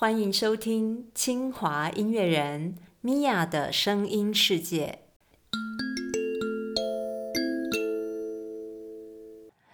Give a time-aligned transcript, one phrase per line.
[0.00, 5.00] 欢迎收听清华音乐人米娅的声音世界。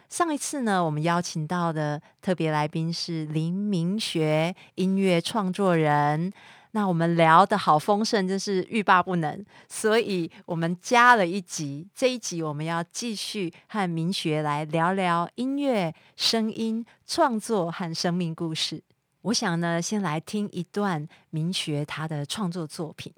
[0.08, 6.32] 上一次呢，我们邀请到的特别来宾是林明学音乐创作人。
[6.70, 11.86] 那我们聊的好丰盛，真是欲罢不能，所以我们加了一集。
[11.94, 18.82] 这一集我们要继续和明学来聊聊音乐、声音创作和生命故事。
[19.24, 23.10] 我想呢，先来听一段明学他的创作作品。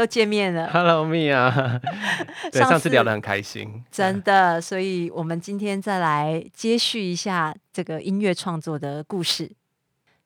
[0.00, 0.66] 又见面了。
[0.72, 1.78] Hello Mia，
[2.50, 9.50] 对，上次聊得很开心，真的，所以我们今天再来接续一下这个音乐创作的故事。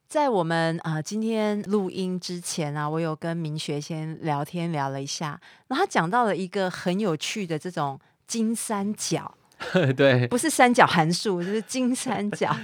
[0.06, 7.98] 在我们啊、呃今天录音之前啊，我有跟明学先聊天聊了一下，然后他讲到了一个很有趣的这种
[8.28, 9.36] 金三角，
[9.96, 12.54] 对，不是三角函数，就是 金三角。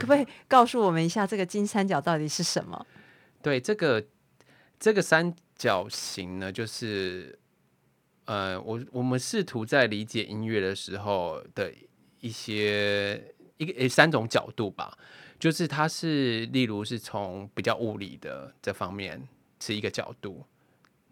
[0.00, 2.86] 可不可以告诉我们一下这个金三角到底是什么？
[3.42, 4.02] 对这个
[4.80, 7.36] 这个三角形呢，就是
[8.26, 11.72] 呃，我我们试图在理解音乐的时候的
[12.20, 14.96] 一些一个三种角度吧，
[15.38, 19.20] 就是它是例如是从比较物理的这方面
[19.60, 20.44] 是一个角度。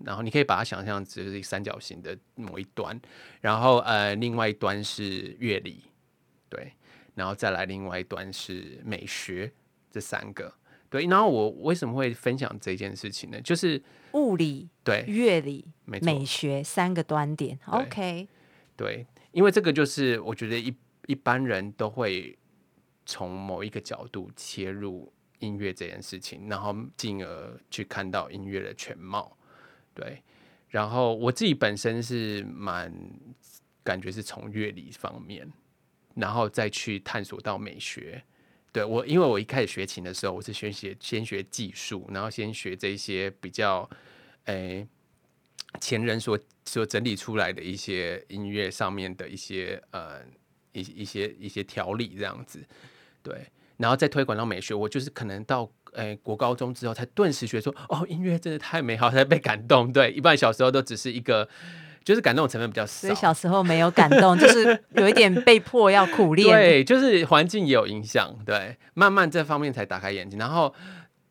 [0.05, 3.01] 然后你可以把它想象只是三角形的某一端，
[3.41, 5.84] 然后呃，另外一端是乐理，
[6.51, 6.71] 对，
[7.15, 9.51] 然后再来另外一端是美学，
[9.91, 10.53] 这三个。
[10.88, 13.41] 对，然后我为什么会分享这件事情呢？
[13.41, 13.82] 就是
[14.12, 17.58] 物理、对乐理、美学三个端点。
[17.66, 18.28] 对 OK，
[18.76, 20.74] 对，因为这个就是我觉得一
[21.06, 22.38] 一般人都会
[23.04, 29.36] 从某一个角度切入音乐这件事情，然后进而去看到音乐的全貌。
[29.92, 30.22] 对，
[30.68, 32.92] 然后我自己本身是蛮
[33.82, 35.53] 感觉是从乐理方面，
[36.14, 38.22] 然后再去探索到美学。
[38.76, 43.88] 对我，因为我一开始学琴的时候，我是先学先学技术，然后先学这些比较，
[44.44, 44.87] 诶、
[45.81, 50.20] 前人所所整理出来的一些音乐上面的一些呃
[50.72, 52.62] 一一些一些条理这样子，
[53.22, 53.47] 对，
[53.78, 59.91] 然后再推广到美学，我就是可能到诶、国高中之后才顿时觉得说，哦，音乐真的太美好，才被感动。
[59.91, 61.48] 对，一般小时候都只是一个，
[62.06, 63.15] 就是感动的成分比较少所以。
[63.17, 66.47] 小时候没有感动，就是有一点被迫要苦练。
[66.56, 70.72] 对，就是环境也有影响，对，慢慢这方面才打开眼睛，然后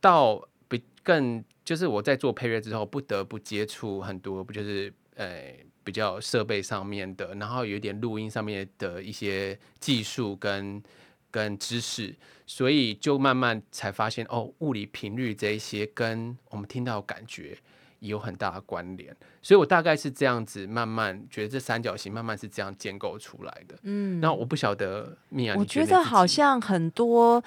[0.02, 5.54] 到比更就是我在做配乐之后，不得不接触很多，不就是呃
[5.86, 10.84] 比较设备上面的，然后有一点录音上面的一些技术跟
[11.32, 12.14] 跟知识，
[12.46, 17.58] 所以就慢慢才发现哦，物理频率这一些跟我们听到感觉。
[18.00, 23.76] 有很大的关联，所以我大概是这样子慢慢觉得这三角形慢慢是这样建构出来的。
[23.84, 27.44] 嗯，那我不晓得米娅，我觉觉得好像很多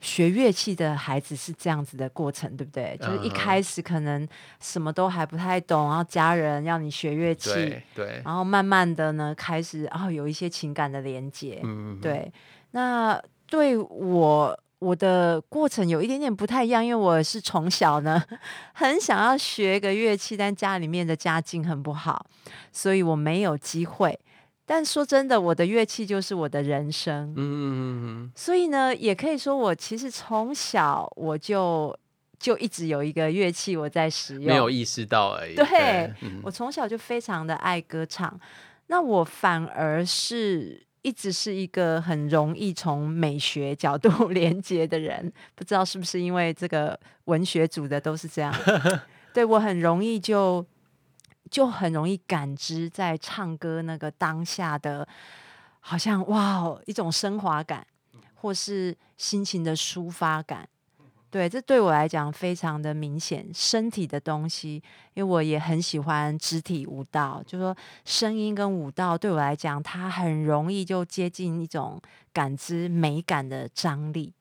[0.00, 2.96] 学乐器的孩子是这样子的过程，对不对？
[3.00, 4.26] 就是一开始可能
[4.60, 11.60] 什么都还不太懂，然后家人要你学乐器，对对，然后慢慢的呢开始哦有一些情感的连接。
[11.64, 12.32] 嗯，对，
[12.70, 18.22] 那对我我的过程有一点点不太一样，因为我是从小呢
[18.74, 22.26] 很想要学个乐器，但家里面的家境很不好，
[22.72, 24.18] 所以我没有机会。
[24.64, 27.72] 但说真的，我的乐器就是我的人生，嗯嗯
[28.04, 31.98] 嗯所以呢，也可以说我其实从小我就
[32.38, 35.54] 就一直有一个乐器我在使嗯，用，没有意识到而已。
[35.54, 35.66] 对
[36.20, 38.38] 嗯我从小就非常的爱歌唱，
[38.88, 48.54] 那我反而是一直是一个很容易从美学角度 连接的人，不知道是不是因为这个文学组的都是这样，
[49.32, 50.64] 对我很容易就
[51.50, 55.06] 就很容易感知在唱歌那个当下的，
[55.80, 57.86] 好像哇哦一种升华感，
[58.34, 60.68] 或是心情的抒发感。
[61.30, 64.82] 对，这对我来讲非常的明显，身体的东西，
[65.12, 67.76] 因为我也很喜欢肢体舞蹈，就说
[68.06, 72.00] 声音跟舞蹈对我来讲，它很容易就接近一种
[72.32, 74.32] 感知美感的张力。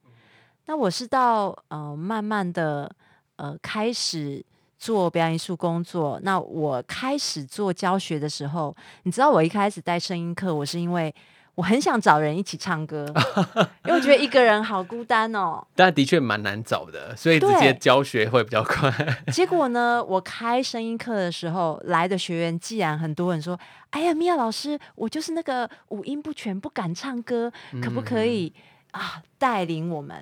[0.67, 2.89] 那我是到呃慢慢的
[3.35, 4.41] 呃开始
[4.77, 8.73] 做表演艺术工作，那我开始做教学的时候，
[9.03, 11.13] 你知道我一开始带声音课，我是因为。
[11.57, 13.11] 我很想找人一起唱歌，
[13.83, 15.65] 因为我觉得一个人好孤单哦。
[15.75, 18.93] 但的确蛮难找的，所以直接教学会比较快。
[19.33, 23.59] 结果呢，我开声音课的时候，来的学员既然很多人说
[23.89, 27.51] ：“哎呀，米娅老师，我就是那个五音不全，不敢唱歌，
[27.81, 28.53] 可不可以
[28.91, 30.15] 啊带领我们？”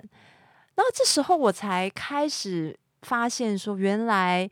[0.76, 4.50] 然后这时候我才开始发现，说原来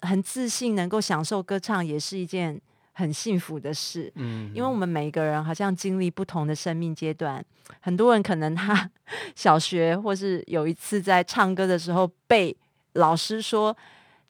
[0.00, 2.58] 很自信，能够享受歌唱，也是一件。
[2.92, 7.44] 很幸福的事，嗯，因为我们每一个人好像经历不同的生命阶段，
[7.80, 8.90] 很多人可能他
[9.34, 12.54] 小学或是有一次在唱歌的时候被
[12.92, 13.74] 老师说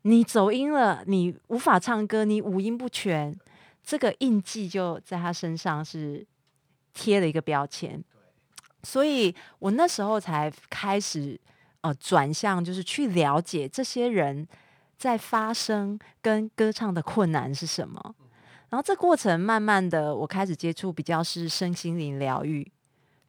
[0.03, 3.37] 你走音了，你无法唱歌，你五音不全，
[3.83, 6.25] 这个印记就在他身上是
[6.95, 8.03] 贴了一个标签，
[8.85, 11.39] 所以我那时候才开始
[11.81, 14.47] 呃转向，就是去了解这些人
[14.97, 18.15] 在发声跟歌唱的困难是什么。
[18.73, 22.67] 然后这过程慢慢的，我开始接触比较是身心灵疗愈，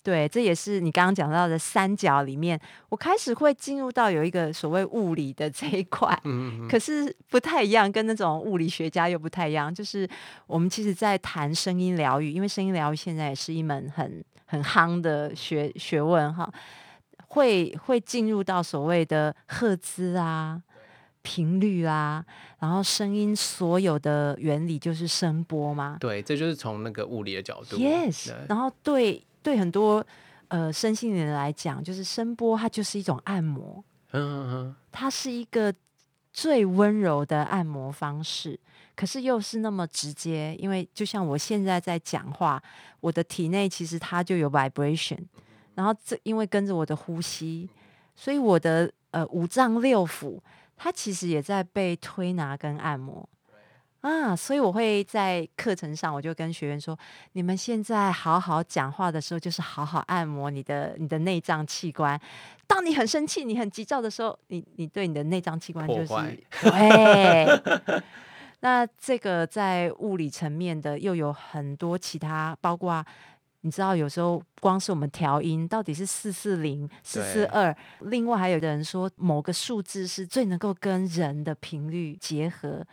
[0.01, 2.57] 对，这也是你刚刚讲到的三角里面，
[2.87, 10.07] 我开始会进入到有一个所谓物理的这一块，嗯，可是不太一样，跟那种物理学家又不太一样，就是
[10.47, 16.49] 我们其实在谈声音疗愈，因为声音疗愈现在也是一门很很夯的学学问哈，
[17.27, 20.63] 会会进入到所谓的赫兹啊。
[21.23, 22.23] 频率啊，
[22.59, 25.97] 然后声音所有的原理就是声波吗？
[25.99, 27.77] 对，这就是从那个物理的角度。
[27.77, 30.05] Yes，然后对对很多
[30.49, 35.73] 呃身心人来讲，就是声波它就是一种按摩，嗯嗯嗯，它是一个
[36.33, 38.59] 最温柔的按摩方式，
[38.93, 42.61] 可是又是那么直接，因为就像我现在在讲话，
[42.99, 45.19] 我的体内其实它就有 vibration，
[45.75, 47.69] 然后这因为跟着我的呼吸，
[48.13, 50.37] 所以我的呃五脏六腑。
[50.75, 53.27] 它其实也在被推拿跟按摩
[54.01, 56.97] 啊，所以我会在课程上，我就跟学员说：
[57.31, 62.19] 你们现在好好讲话的时候，就是好好按摩你的你的内脏器官。
[62.67, 66.13] 当你很生气、你很急躁的时候，你你对你的内脏器官就是
[66.61, 68.01] 对。
[68.59, 73.05] 那这个在物理层面的又有很多其他，包括。
[73.65, 82.85] 你知道，有时候光是我们调音，到底是四四零、四四二，另外还有的人说某个数字是最能够跟人的频率结合。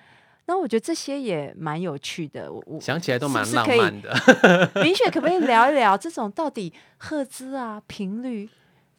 [0.47, 2.53] 那我觉得这些也蛮有趣的。
[2.53, 4.71] 我我想起来都蛮浪漫的。
[4.83, 8.49] 明雪可不可以聊一聊这种到底赫兹啊、频率，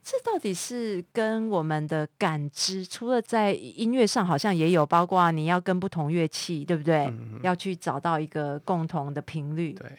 [0.03, 7.09] 这到底是跟我们的感知，除了在音乐上好像也有，包括你要跟不同乐器，对不对？
[7.43, 9.71] 要去找到一个共同的频率。
[9.71, 9.89] 对。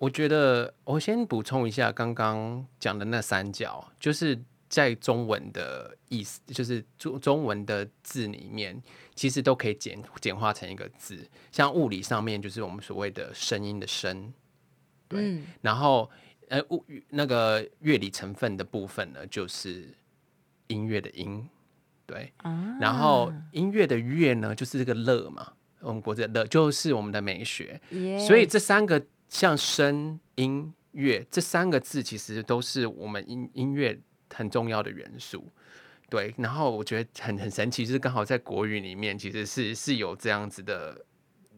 [0.00, 8.82] 我觉得我先补充一下刚刚讲的那三角，就是在中文的意思，就是中中文的字里面，
[9.14, 11.28] 其实都可以简简化成一个字。
[11.52, 14.32] 像物理上面，就是我们所谓的声音的声，
[15.06, 15.42] 对。
[15.60, 16.10] 然后
[16.48, 19.94] 呃物那个乐理成分的部分呢，就是
[20.68, 21.46] 音乐的音，
[22.06, 22.32] 对。
[22.80, 27.78] 然后音乐的乐呢，就是这个乐嘛，我们国字乐就是我们的美学，
[28.26, 29.04] 所以这三个。
[29.30, 33.98] 像声、音、乐这三个字，其实都是我们音音乐
[34.34, 35.46] 很重要的元素。
[36.08, 41.06] 对，然后我觉得很很神奇，就是刚好在国语里面，其实是是有这样子的，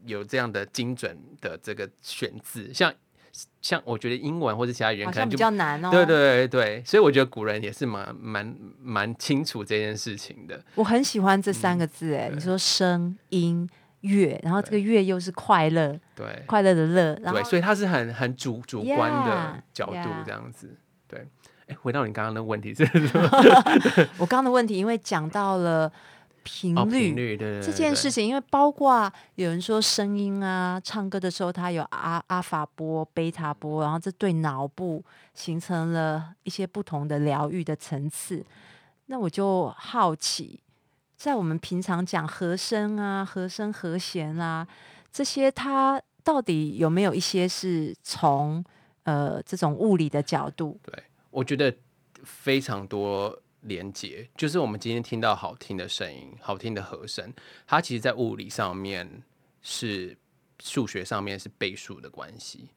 [0.04, 2.70] 有这样的精准的这个选字。
[2.74, 2.92] 像
[3.62, 5.90] 像我觉得英文或者其他语言可能比较难哦。
[5.90, 10.62] 对对对，所以我觉得古人也是蛮蛮蛮清楚这件事情的。
[10.74, 13.66] 我很喜欢这三个字，哎，你说声音。
[14.02, 20.76] 乐，然后这个乐又是快乐，对，快乐的乐，对，所以它是很很主主观的角度这样子，
[21.09, 21.26] 对。
[21.68, 22.82] 哎，回到你刚刚的问题， 是
[24.18, 25.90] 我刚刚的问题，因为讲到了
[26.42, 28.11] 频率频率，对这件事。
[28.11, 35.04] 情，因为包括有人说声音啊，唱歌的时候它有阿阿法波、贝塔波，然后这对脑部
[35.35, 38.44] 形成了一些不同的疗愈的层次，
[39.06, 40.59] 那我就好奇。
[41.22, 44.66] 在我们平常讲和声啊、和声和弦啊
[45.12, 48.64] 这些，它到底有没有一些是从
[49.04, 50.80] 呃这种物理的角度。
[50.82, 51.72] 对，我觉得
[52.24, 57.32] 非常多连接，就是我们今天听到好听的声音、好听的和声，
[57.68, 59.22] 它其实在物理上面
[59.60, 60.18] 是
[60.58, 62.68] 数学上面是倍数的关系。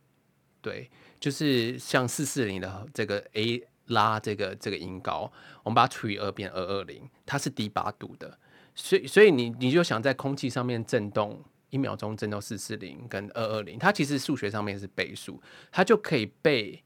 [0.62, 0.88] 对，
[1.20, 5.32] 就是像四四零的这个 A 拉这个这个音高，
[5.64, 8.38] 我们把它除以二变二二零，它是低八度的，
[8.74, 16.84] 所以所以你你就想在空气上面震动一秒钟震动四四零跟二二零，它其实数学上面是倍数，它就可以被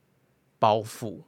[0.58, 1.22] 包覆，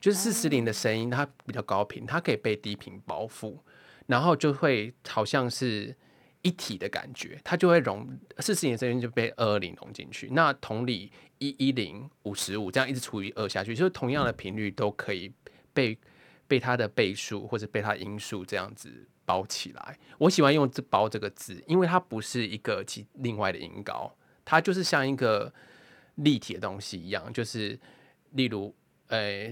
[0.00, 3.58] 就是四四零的声音它比较高频，它可以被低频包覆，
[4.06, 5.96] 然后就会好像是。
[6.42, 10.28] 一体的感觉，它就会融四十年声音就被二二零融进去。
[10.30, 15.32] 那同理，一一零五十五这样一直除以二下去，就是同样的频率都可以
[15.72, 15.98] 被
[16.46, 19.98] 被它的倍数或者被它因数这样子包起来。
[20.16, 25.52] 我喜欢用这“包”这个字，因为它不是一个其另外的音高，它就是像一个
[26.14, 27.32] 立体的东西一样。
[27.32, 27.78] 就是
[28.30, 28.72] 例如，
[29.08, 29.48] 呃，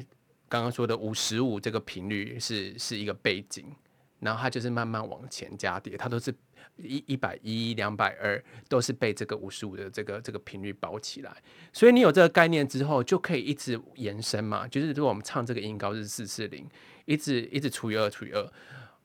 [0.49, 3.75] 刚刚说的五十五这个频率是是一个背景，
[4.21, 6.33] 然后它就是慢慢往前加叠，它都是。
[6.77, 11.35] 一一百一两百二都是被这个五十五的这个这个频率包起来，
[11.73, 14.67] 所以你有这个概念之后，就可以一直延伸嘛。
[14.69, 16.69] 就是如果我们唱这个音高是四四零，
[17.05, 18.53] 一直一直除以二除以二，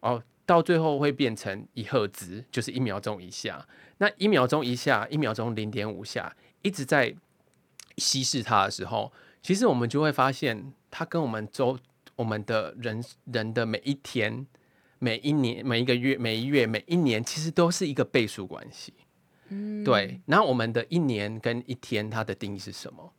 [0.02, 3.68] 哦，到最后会变成一赫兹，就是一秒钟以下。
[4.00, 7.16] 那一秒钟一下，一秒钟零点五下，一直在
[7.98, 11.78] 稀释它的时候，其实我们就会发现，它跟我们周
[12.16, 14.46] 我们的人人的每一天。
[15.04, 18.94] 每一年、每一个月、每一月、每一年，其实都是一个倍数关系。
[19.50, 20.22] 嗯，对。
[20.28, 23.12] 然后我们的一年跟一天，它的定义是什么？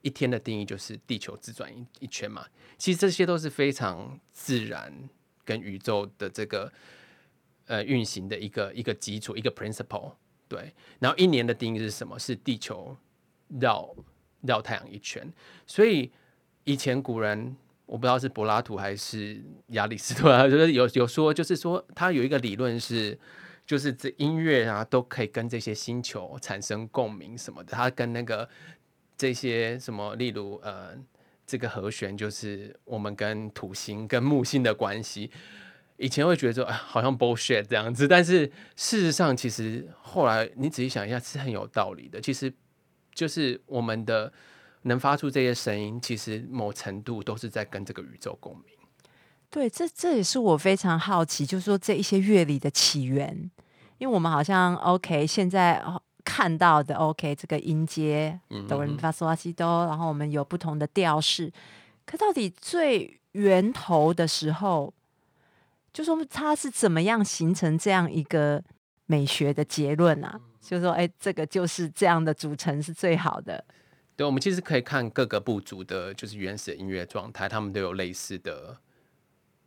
[0.00, 2.46] 一天的定义就是地球自转一一圈嘛。
[2.78, 4.90] 其实这些都是非常自然
[5.44, 6.72] 跟宇宙的这个
[7.66, 10.14] 呃运行的一个一个基础，一个 principle。
[10.48, 10.72] 对。
[10.98, 12.18] 然后一年的定义是什么？
[12.18, 12.96] 是地球
[13.60, 13.94] 绕
[14.40, 15.30] 绕太阳一圈。
[15.66, 16.10] 所以
[16.64, 17.54] 以前古人。
[17.88, 23.18] 我不知道是柏拉图还是亚里士多德， 就是有有说，就是说他有一个理论是，
[23.66, 27.72] 就是这音乐啊都可以跟这些星球产生共鸣什么的。
[27.72, 28.46] 他跟那个
[29.16, 30.94] 这些什么，例如呃，
[31.46, 35.30] 这个和弦就是我们跟土星跟木星的关系。
[35.96, 38.44] 以前会觉得说，哎，好像 bullshit 这样子，但是
[38.76, 42.20] 事实上，其实后来你仔细想一下，是很有道理的。
[42.20, 42.52] 其实
[43.14, 44.30] 就是我们的。
[44.88, 48.76] 能发出这些声音，其实某程度都是在跟这个宇宙共鸣。
[49.48, 53.50] 对，这这也是我非常好奇，就是说这一些乐理的起源，
[53.98, 55.82] 因为我们好像 OK 现在
[56.24, 61.50] 看到的 OK 这个音阶哆来咪发嗦拉西哆，然后我们有不同的调式，
[62.04, 64.92] 可到底最源头的时候，
[65.92, 68.62] 就说它是怎么样形成这样一个
[69.06, 70.38] 美学的结论啊？
[70.60, 73.64] 就说哎，这个就是这样的组成是最好的。
[74.18, 78.76] 对，我们其实可以看各个部族的，就是原始音乐状态，他们都有类似的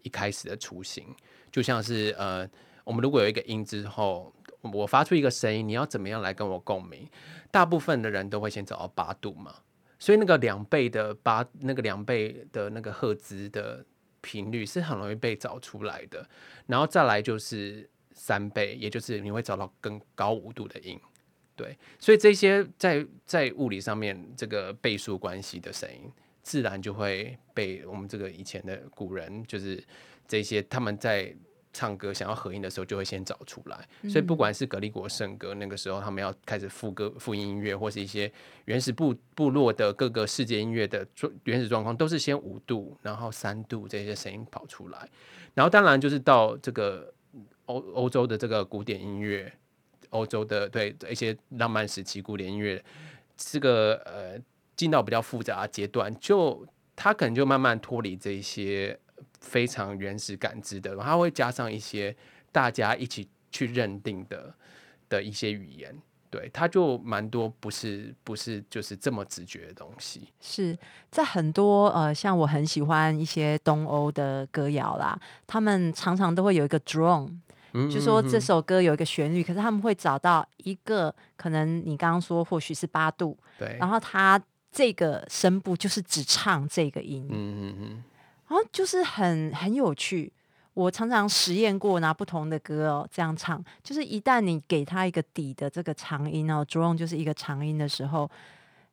[0.01, 1.15] 一开始的雏形。
[1.49, 2.45] 就像是呃，
[2.83, 7.07] 我们如果有一个音之后，我发出一个声音，你要怎么样来跟我共鸣？
[7.49, 9.55] 大部分的人都会先找到八度嘛，
[9.97, 13.85] 所以那个两倍的八，那个两倍的那个赫兹的
[14.19, 16.29] 频率是很容易被找出来的。
[16.67, 20.99] 然后再来就是三倍，也就是你会找到更高五度的音。
[21.61, 29.83] 对，所以这些在在物理上面这个倍数关系的声音，自然就会被我们这个以前的古人，就是
[30.27, 31.31] 这些他们在
[31.71, 33.87] 唱歌想要合音的时候，就会先找出来。
[34.09, 38.31] 所以不管是格里国圣歌那个时候，他们要开始副歌、副音音乐，或是一些
[38.65, 41.07] 原始部部落的各个世界音乐的
[41.43, 45.07] 原始状况，都是先五度，然后三度这些声音跑出来。
[45.53, 47.13] 然后当然就是到这个
[47.65, 49.53] 欧欧洲的这个古典音乐。
[50.11, 52.81] 欧洲的对一些浪漫时期古典音乐，
[53.35, 54.39] 这个呃
[54.77, 56.65] 进到比较复杂阶段，就
[56.95, 58.97] 它可能就慢慢脱离这一些
[59.39, 62.15] 非常原始感知的，它会加上一些
[62.51, 64.53] 大家一起去认定的
[65.09, 65.95] 的一些语言，
[66.29, 70.27] 对，它就蛮多不是不是就是这么直觉的东西。
[70.39, 70.77] 是
[71.09, 77.37] 在很多呃，像我很喜欢一些东欧的歌谣啦，他们常常都会有一个 drone。
[77.73, 88.03] 就说这首歌有一个旋律，可是他们会找到一个可能你刚刚说或许是八度，对，然后他这个声部就是只唱这个音，嗯嗯嗯，
[88.47, 90.31] 然后就是很很有趣。
[90.73, 98.29] 我常常实验过拿不同的歌哦这样唱，就是一旦你给他一个底的这个长音哦，drone 就是一个长音的时候，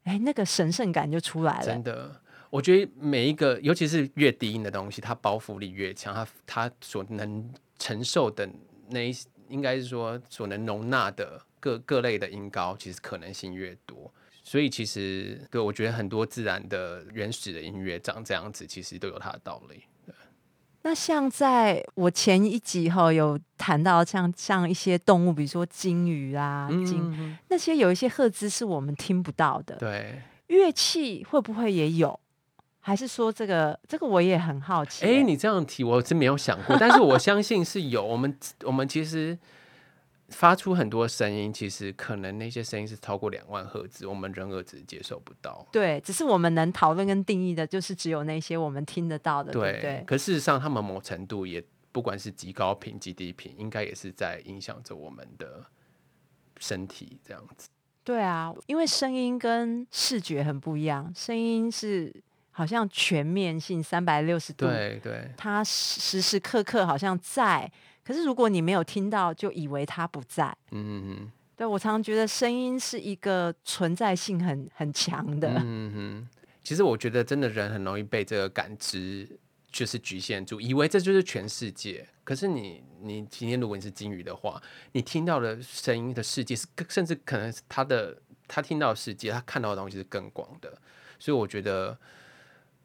[0.03, 1.65] 哎，那个神圣感就出来了。
[1.65, 2.21] 真的，
[2.51, 8.49] 我觉得每一个尤其是越低音的东西，它包袱力越强，它它所能承受的。
[8.90, 9.12] 那
[9.49, 19.85] 应该是说所能容纳的各各类的音高，其实可能性越多，所以其实对我觉得很多自然的原始的音乐长这样子，其实都有它的道理。
[20.83, 30.23] 那像在我前一集哈有谈到像像一些动物，比如说鲸鱼啊、鲸嗯，那些有一些赫兹是我们听不到的，对。
[30.47, 32.18] 乐器会不会也有？
[32.81, 38.05] 还是说这个这个我也很好奇、哎、欸你这样提我真没有想过，但是我相信是有。
[38.05, 39.39] 我们我们其实
[40.31, 45.67] 发出很多声音，其实可能那些声音是超过两万赫兹，我们人耳只接受不到。
[45.73, 50.05] 对，只是我们能讨论跟定义的，就是只有那些我们听得到的，对不对？
[50.07, 55.65] 可事实上，他们某程度也不管是极高频、极低频，应该也是在影响着我们的
[56.59, 57.69] 身体这样子。
[58.05, 62.15] 对啊，因为声音跟视觉很不一样，声音是
[62.59, 67.71] 好像全面性三百六十度，对对他时时刻刻好像在，
[68.03, 70.49] 可是如果你没有听到，就以为他不在。
[70.73, 76.29] 嗯嗯对我常常觉得声音是一个存在性很很强的，嗯嗯嗯。
[76.65, 79.38] 其实我觉得，真的人很容易被这个感知
[79.71, 82.05] 就是局限住，以为这就是全世界。
[82.25, 84.61] 可是你你今天如果你是金鱼的话，
[84.91, 90.77] 你听到的声音的世界是，甚至可能他的他听到的世界，他看到的东西是更广的。
[91.21, 91.97] 所以我觉得。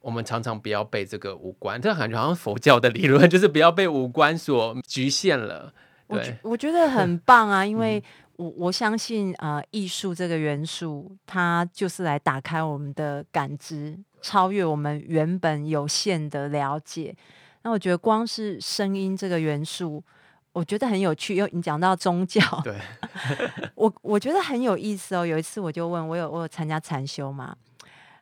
[0.03, 5.73] 我们常常不要被这个五官，这感觉好像佛教的理论， 就是不要被五官所局限了。
[6.09, 8.03] 对我觉，我觉得很 棒啊，因为
[8.35, 17.15] 我我相信呃，艺术这个元素，它就是来打开我们的感知，超越我们原本有限的了解。
[17.61, 20.03] 那我觉得光是声音这个元素，
[20.51, 21.35] 我觉得很有趣。
[21.35, 22.75] 又你讲到宗教，对，
[23.75, 25.25] 我我觉得很有意思哦。
[25.25, 27.55] 有一次我就问我有我有参加禅修嘛，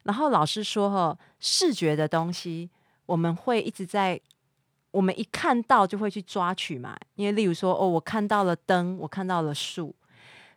[0.04, 2.70] 然后老师说哈、视觉的东西
[3.06, 4.20] 我们会一直在，
[4.92, 6.98] 我们一看到就会去抓取嘛。
[7.16, 9.94] 因为例如说哦，我看到了灯，我看到了树，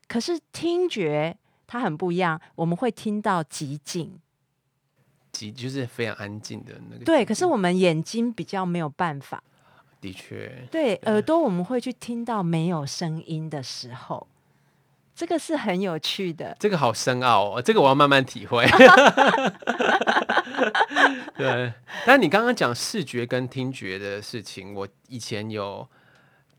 [0.09, 1.37] 可是听觉
[1.67, 4.19] 它很不一样，我们会听到极静。
[5.33, 7.05] 极就是非常安静的那个。
[7.05, 9.43] 对，可是我们眼睛比较没有办法。
[10.01, 14.27] 的确，对，耳朵我们会去听到没有声音的时候，
[15.15, 16.57] 这个是很有趣的。
[16.59, 18.67] 这个好深奥哦，这个我要慢慢体会。
[21.37, 21.73] 对，
[22.05, 25.89] 但你刚刚讲视觉跟听觉的事情，我以前有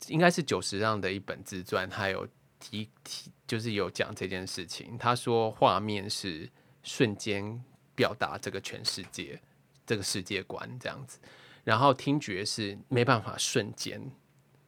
[0.08, 2.28] 应该是九十让的一本自传，他有
[2.60, 4.98] 提提，就是有讲这件事情。
[4.98, 6.50] 他说画面是
[6.84, 7.62] 瞬间
[7.94, 9.40] 表达这个全世界
[9.86, 11.20] 这个世界观这样子，
[11.64, 14.12] 然后听觉是没办法瞬间，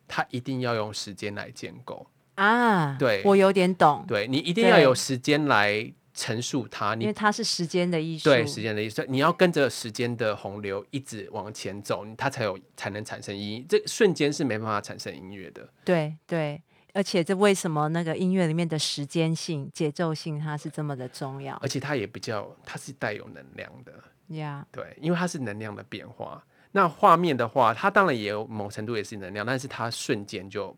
[0.08, 2.08] 它一定要用时间来建构。
[2.38, 8.26] 啊，对我有点懂，对你一定要有时间来陈述它，你因为它是时间的艺术。
[8.30, 13.66] 对时间的艺术，你要跟着时间的洪流一直往前走，它才有才能产生音。
[13.68, 15.68] 这瞬间是没办法产生音乐的。
[15.84, 16.62] 对对，
[16.94, 23.92] 而且这为什么那个音乐里面的时间性、节奏性，它是这么的重要而且它也比较，它是带有能量的，
[24.36, 26.44] 呀对，因为它是能量的变化。
[26.72, 30.76] 那画面的话，它当然也有某程度也是能量，但是它瞬间就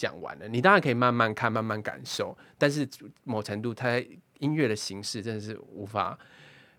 [0.00, 0.48] 讲完了。
[0.48, 2.88] 你当然可以慢慢看、慢慢感受，但是
[3.24, 4.02] 某程度它
[4.38, 6.18] 音乐的形式真的是无法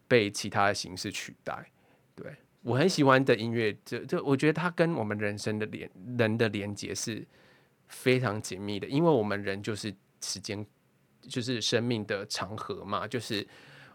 [0.08, 1.72] 被其他的形式取代。
[2.16, 7.24] 对我很喜欢的音乐，这这我觉得它跟我们人生的连人的连接是
[7.90, 10.66] 非常紧密的，因为我们人就是时间，
[11.22, 13.48] 就是生命的长河嘛，就是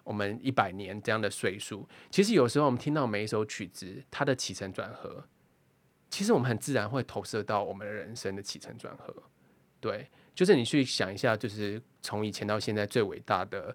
[0.04, 1.84] 我们一百年这样的岁数。
[2.12, 5.24] 其实有时候我们听到每一首曲子，它的起承转合，
[6.10, 9.14] 其实我们很自然会投射到我们的人生的起承转合。
[9.80, 13.74] 对，就是你去想一下，就是从以前到现在最伟大的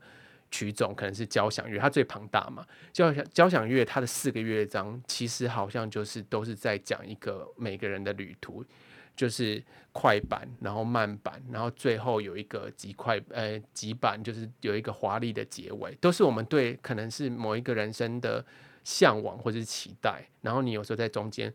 [0.50, 2.65] 曲种可能是交响乐，它最庞大嘛。
[2.91, 8.65] 交响交响乐它的四个乐章，其实好像就是都是在讲一个每个人的旅途，
[9.15, 9.63] 就是
[9.94, 18.44] 快板，然后慢板，然后最后有一个极快呃极板，就是有一个华丽的结尾，都是我们对可能是某一个人生的
[18.84, 20.28] 向往或者是期待。
[20.41, 21.54] 然后你有时候在中间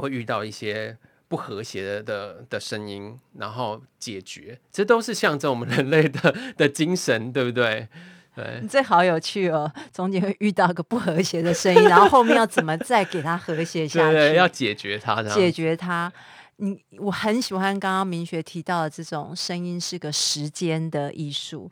[0.00, 0.96] 会遇到一些
[1.28, 7.88] 不和谐的的的声音，然后解决，这都是象征我们人类的的精神，对不对？
[8.34, 9.70] 对你这好有趣哦！
[9.92, 14.12] 中间会遇到个不和谐的声音，然后后面要怎么再给它和谐下去？
[14.14, 16.10] 对对，要解决它，解决它。
[16.56, 21.70] 你我很喜欢刚刚明学提到的这种声音是个时间的艺术，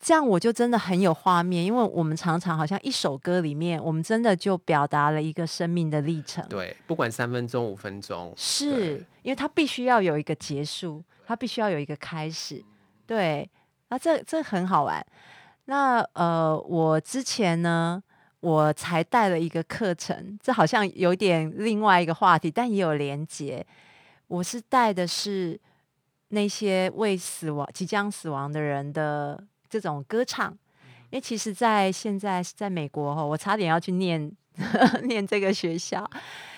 [0.00, 6.42] 这样我就真的很有画面，因为我们常常好像一首歌里面，我们真的就表达了一个生命的历程。
[6.48, 12.64] 对，不管三分钟、五分钟，是因为它必须要有一个结束，它必须要有一个开始。
[13.06, 13.48] 对，
[13.90, 15.04] 那这这很好玩。
[15.66, 18.02] 那呃，我之前呢，
[18.40, 23.66] 我才带了一个课程，这好像有点另外一个话题，但也有连结。
[24.28, 25.60] 我是带的是
[26.28, 30.50] 那些未死亡、即将死亡的人的这种歌唱，
[31.10, 34.30] 因为其实，在现在在美国哈，我差点要去念
[35.04, 36.08] 念这个学校，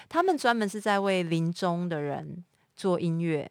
[0.09, 2.43] 他们专门是在为临终的人
[2.75, 3.49] 做音乐，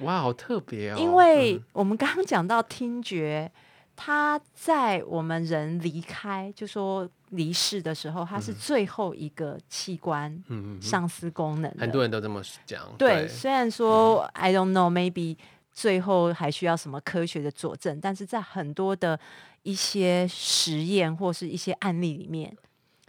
[0.00, 0.96] 哇，好特别哦！
[0.98, 1.64] 因为嗯。
[1.74, 3.52] 我们刚刚讲到听觉，
[3.94, 11.70] 它在我们人离开，就说离世的时候，它是最后一个器官嗯嗯嗯上司功能。
[11.78, 15.36] 很多人都这么讲，对，虽然说 I don't know，maybe
[15.72, 19.18] 最后还需要什么科学的佐证，但是在很多的
[19.62, 22.56] 一些实验或是一些案例里面，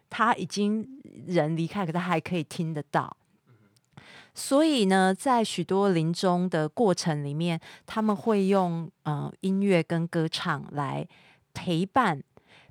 [0.10, 0.88] 他已经
[1.28, 3.16] 人离开，可他还可以听得到。
[4.36, 11.08] 所以呢，在许多临终的过程里面，他们会用呃音乐跟歌唱来
[11.54, 12.24] 陪伴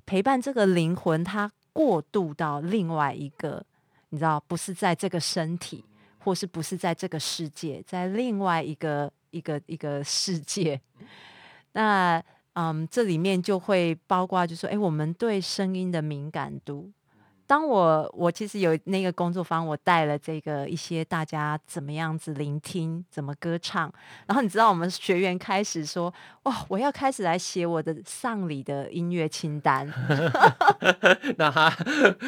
[0.05, 3.63] 陪伴这个灵魂，它过渡到另外一个，
[4.09, 5.85] 你知道，不是在这个身体，
[6.19, 10.79] 或是不是在这个世界，在另外一个一个 一个世界。
[11.73, 16.91] 那嗯，这里面就会包括，就说，哎，我们对声音的敏感度。
[17.53, 23.93] 当我我其实有那个工作坊，我带了这个一些大家怎么样子聆听，怎么歌唱。
[24.25, 26.11] 然后你知道，我们学员开始说
[26.49, 29.87] ：“哇，我要开始来写我的丧礼的音乐清单。
[31.37, 31.69] 那他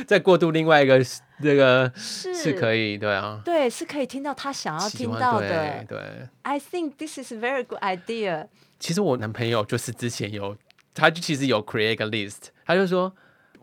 [0.05, 1.03] 再过渡另外一个
[1.41, 5.83] 这个是”是可以，对啊，对，是可以听到他想要听到的。
[5.85, 6.29] 对。
[6.43, 8.45] I think this is a very good idea。
[8.77, 10.55] 其实我男朋友就是之前有，
[10.93, 13.11] 他就其实有 create 一个 list，他就说。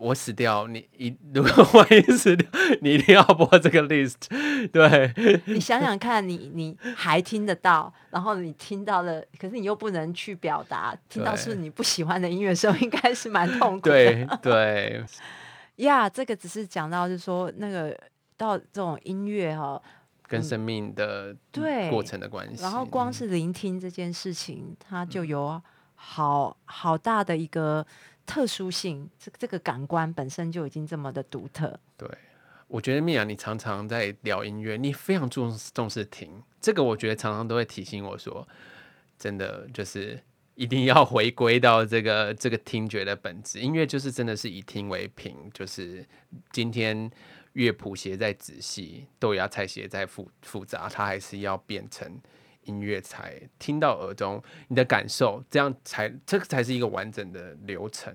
[0.02, 2.44] 我死掉，你一如果万一死掉，
[2.80, 4.16] 你一定要播这个 list。
[4.72, 13.92] 对，你想想看你，你还听得到，然后你听到了，可是你又不能去表达，听到是你不喜欢的音乐的时候，应该是蛮痛苦的。
[13.92, 15.04] 对 对，
[15.76, 17.96] 呀这个只是讲到，就是说那个
[18.36, 19.80] 到这种音乐哈、
[20.26, 22.60] 跟生命的对过程的关系。
[22.60, 25.62] 然后光是聆听这件事情，它就有
[25.94, 27.86] 好好大的一个
[28.32, 31.78] 特殊性，这这个感官本身就已经这么的独特。
[31.98, 32.08] 对，
[32.66, 38.48] 我觉得米娅，你常常在聊音乐，你非常重重视听，这个我觉得常常都会提醒我说，
[39.18, 40.18] 真的就是
[40.54, 43.60] 一定要回归到这个 这个听觉的本质。
[43.60, 46.02] 音乐就是真的是以听为凭，就是
[46.52, 47.10] 今天
[47.52, 52.18] 乐谱写再仔细，豆芽菜写再复复杂，它还是要变成。
[52.64, 58.14] 音乐才听到耳中，你的感受，这样才这个才是一个完整的流程。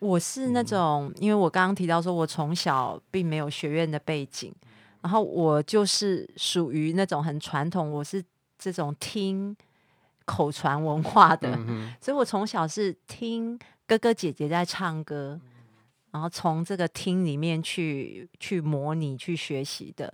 [0.00, 4.54] 我是那种，因为我刚刚提到说，我从小并没有学院的背景，
[5.00, 8.22] 然后我就是属于那种很传统，我是
[8.58, 9.56] 这种听
[10.24, 15.40] 口传文化的，嗯所以我从小是听哥哥姐姐在唱歌，
[16.12, 20.12] 然后从这个听里面去去模拟去学习的。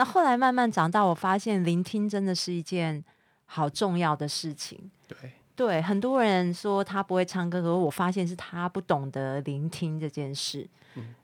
[0.00, 3.04] 那后来慢慢长大，我发现聆听真的是一件
[3.44, 4.90] 好重要的事情。
[5.06, 10.66] 对，对，很多人说他不会唱歌，可是我发现是他不懂得聆听这件事。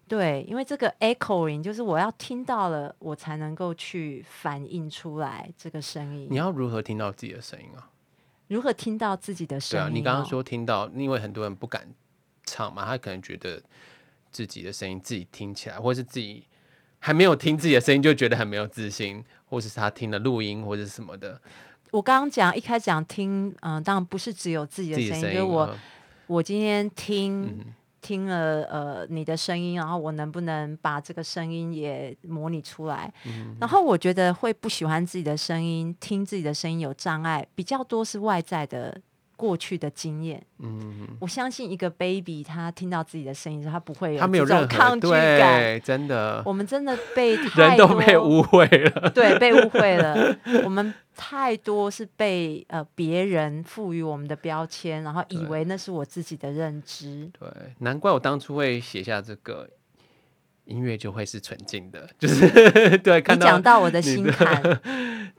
[0.06, 6.28] 对，因为这个 echoing 就是我要听到了，我才能够去反映出来这个声音。
[6.30, 7.88] 你要如何听到自己的声音啊？
[8.48, 11.88] 如何听到自己的声音、啊，你刚刚说听到，因为很多人不敢
[12.44, 13.62] 唱嘛，他可能觉得
[14.30, 16.44] 自己的声音自己听起来，或是自己
[16.98, 21.40] 还没有听自己的声音就觉得很没有自信，或者是他听了录音或者什么的，
[21.90, 25.78] 我刚刚讲一开始讲听，嗯、当然不是只有自己的声音，自己的声音，就是我、嗯
[26.26, 27.74] 我今天听、嗯。
[28.02, 33.12] 听了呃你的声音，然后我能不能把这个声音也模拟出来？
[33.24, 33.56] 嗯。
[33.61, 38.96] 然后我觉得会不喜欢自己的声音，听自己的声音有障碍，比较多是外在的
[39.37, 40.42] 过去的经验。
[40.59, 45.81] 嗯，我相信一个 baby 他听到自己的声音的时候，他不会有他没有这种任何抗拒感。
[45.83, 50.37] 真的，我们真的被太人都被多误会了， 对，被误会了。
[50.64, 57.31] 我们太多是被呃别人赋予我们的标签，然后以对为那是我自己的认知。
[57.38, 59.68] 对，难怪我当初会写下这个。
[60.66, 62.51] 音乐就会是纯净的，就是
[62.99, 64.61] 对，看你讲到到我的心坎，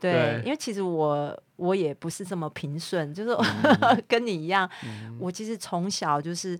[0.00, 4.68] 对，因为其实我我也不是这么平顺，就是、嗯 跟你一样，
[5.18, 6.58] 我其实从小就是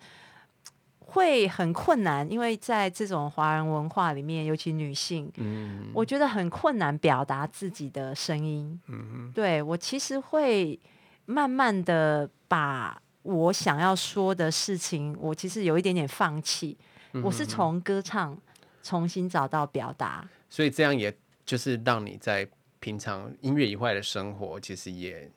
[0.98, 8.78] 会很困难，因为在这种华人文化里面，尤其女性，嗯我觉得很困难表达自己的声音。
[8.88, 10.78] 嗯对我其实会
[11.26, 16.76] 慢慢的把我想要说的事情，我其实有一点点放弃。
[17.12, 18.36] 嗯我是从歌唱
[18.82, 20.28] 重新找到表达。
[20.50, 22.46] 所以这样也就是让你在
[22.80, 25.30] 平常音乐以外的生活，其实也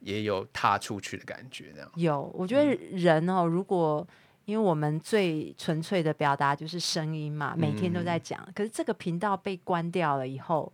[0.00, 1.90] 也有踏出去的感觉，这样。
[1.96, 4.06] 有，我觉得人哦，如果
[4.46, 8.46] 因为我们最纯粹的表达就是声音嘛，每天都在讲。
[8.54, 10.72] 可是这个频道被关掉了以后，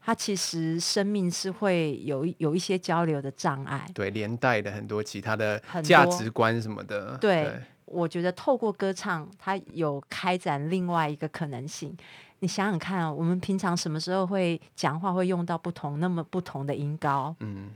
[0.00, 3.88] 它其实生命是会有有一些交流的障碍。
[3.94, 7.50] 对，连带的很多其他的价值观什么的，对
[7.86, 11.96] 我觉得透过歌唱，它有开展另外一个可能性。
[12.40, 17.34] 你想想看、啊，我们平常什么时候会讲话会用到不同那么不同的音高？
[17.40, 17.70] 嗯，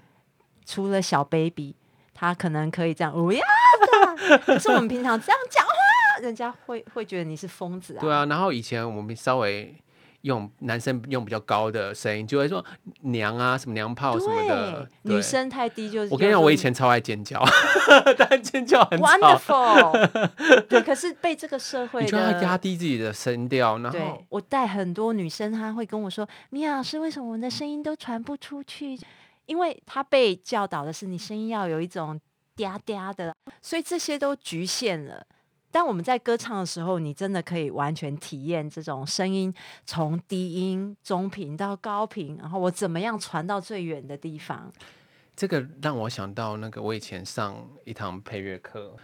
[0.66, 1.74] 除了小 baby，
[2.12, 3.40] 他可能可以这样哦呀
[4.28, 5.72] 的，可是我们平常这样讲话，
[6.22, 8.00] 人家会会觉得你是疯子啊。
[8.00, 8.26] 对啊。
[8.26, 9.74] 然后以前我们稍微
[10.20, 12.64] 用男生用比较高的声音，就会说
[13.00, 14.88] 娘啊，什么娘炮什么的。
[15.02, 17.42] 女生太低就是我跟你讲，我以前超爱尖叫，
[18.16, 19.06] 但尖叫很吵。
[19.06, 20.08] wonderful，
[20.68, 22.60] 对，可是被这个社会你就要压。
[22.60, 28.98] 低自己的声调，然后对我带很多女生，她会跟我说：“米娅老师，为什么我们的声音都传不出去？
[29.46, 32.20] 因为她被教导的是你声音要有一种
[32.54, 35.24] 嗲嗲的，所以这些都局限了。
[35.70, 39.54] 但我们在歌唱的时候，你真的可以完全体验这种声音
[39.86, 44.70] 从低音、中频到高频，然后我怎么样传到最远的地方。
[45.36, 48.94] 这个让我想到那个我以前上一堂配乐课，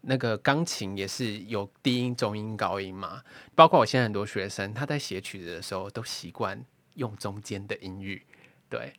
[0.00, 3.22] 那个钢琴也是有低音、中音、高音嘛。
[3.54, 8.24] 包括我现在很多学生，他在写曲子的时候都习惯用中间的音域，
[8.68, 8.92] 对。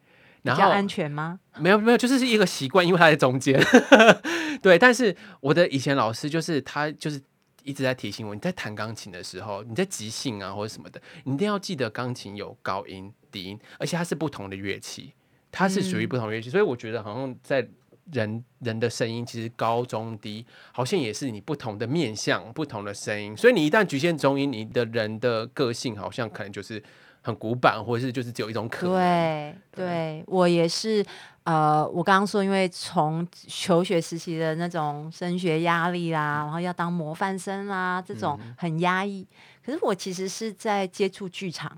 [0.47, 1.39] 然后比较安全吗？
[1.57, 3.61] 没有没有，就是一个习惯，因为他在中间。
[4.61, 7.21] 对，但是我的以前老师就是他就是
[7.63, 15.13] 一直在提醒我，你在弹钢琴的时候，你在即兴啊或者什么的，你一定要记得钢琴有高音、低音，而且它是不同的乐器，
[15.51, 17.67] 它是属于嗯不同乐器，所以我觉得好像在。
[18.13, 23.35] 人人的声音其实高中低，好像也是你不同的面相、不同的声音。
[23.35, 26.81] 所以你一旦局限中音，你的人的个性好像可能就是
[27.27, 28.95] 很古板，或者是就是只有一种可能。
[28.95, 31.05] 对对，我也是。
[31.43, 39.25] 呃，我刚刚说，因为从求学时期的那种升学压力啦，然后要当模范生啦，这种嗯很压抑。
[39.65, 41.71] 可是我其实是在接触剧场。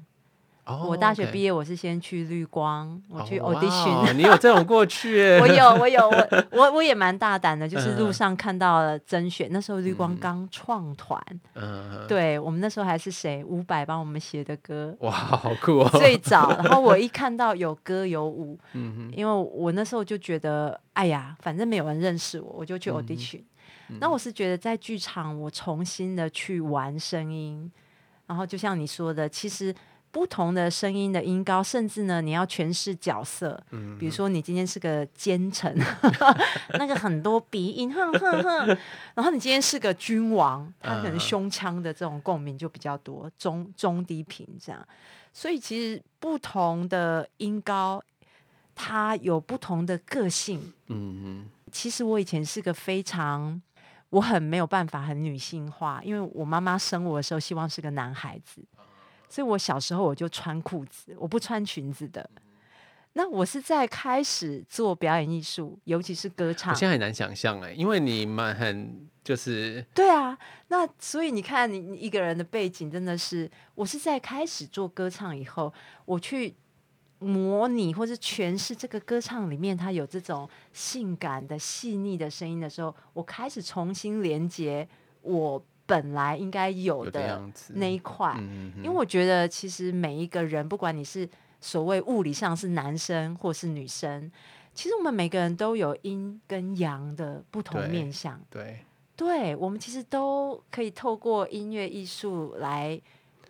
[0.69, 3.89] 哦我大学 OK 毕业，我是先去绿光，我去哦哇 audition。
[3.89, 5.37] 哦你有这种过去？
[5.41, 11.21] 我有，我有，我我我也蛮大胆的，就 是路嗯上看到了甄选，那时候绿光嗯刚创团，
[11.55, 15.89] 嗯，对我们那时候还是谁伍佰帮我们写的歌，哇，好酷哦！
[15.97, 18.57] 最 早，然后我一看到有歌有舞，
[19.13, 23.41] 因为我那时候就觉得，哎呀，反正没有人认识我，我就去 audition。
[23.99, 27.71] 那我是觉得在剧场，我重新的去玩声音，
[28.27, 29.73] 然后就像你说的，其实
[30.11, 35.77] 不同的声音的音高，甚至呢，你要诠释角色，嗯比如说你今天是个奸臣，
[36.79, 38.77] 那个很多鼻音，哼哼哼，
[39.13, 44.87] 然后你今天是个君王，他可能嗯胸腔的这种共鸣就比较多，中中低频这样，
[45.31, 48.03] 所以其实不同的音高，
[48.73, 50.73] 它有不同的个性。
[50.87, 53.61] 嗯其实我以前是个非常，
[54.09, 58.63] 我很没有办法很女性化，因为我妈妈生我的时候希望是个男孩子，
[59.29, 62.27] 所以我小时候我就穿裤子，我不穿裙子的。
[63.13, 66.75] 那我是在开始做表演艺术，尤其是歌唱我唱。
[66.75, 70.37] 现在很难想象哎，因为你们很就是对啊，
[70.67, 75.73] 那所以你看你，你一个人的背景真的是，我是在开始做歌唱以后，
[76.05, 76.55] 我去
[77.17, 84.87] 模拟或是诠释这个歌唱里面它有这种性感的细腻的声音的时候，我开始重新连接
[85.21, 88.35] 我本来应该有有的那一块。
[88.37, 91.27] 嗯因为我觉得，其实每一个人，不管你是
[91.59, 94.31] 所谓物理上是男生或是女生，
[94.73, 98.39] 其实我们每个人都有阴跟阳的不同面相。
[98.51, 98.79] 对
[99.15, 103.01] 对，我们其实都可以透过音乐艺术来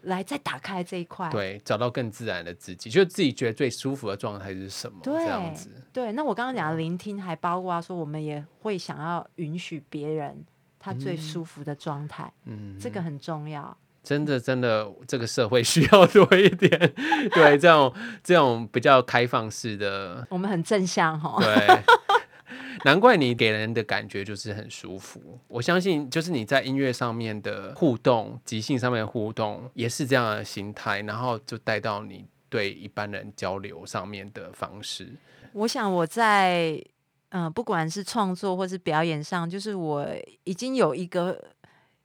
[0.04, 1.30] 来再打开这一块。
[1.30, 4.98] 对，找到更自然的自己，就自己觉得最舒服的状态是什么？
[5.04, 10.44] 对这样子，对，那我刚刚讲的聆听，还包括说，我们也会想要允许别人
[10.80, 13.76] 他最舒服的状态，嗯，这个很重要。
[14.02, 16.72] 真的真的，这个社会需要多一点，
[17.34, 21.38] 对这种这种比较开放式的，我们很正向哈。
[21.40, 21.80] 对。
[22.86, 25.38] 难怪你给人的感觉就是很舒服。
[25.50, 35.10] 我相信，就是你在音乐上面的互动、即兴上面的互动，也是这样的心态，然后就带到你对一般人交流上面的方式。
[35.52, 36.82] 我想我在
[37.30, 40.08] 嗯、呃不管是创作或是表演上，就是我
[40.44, 41.40] 已经有一个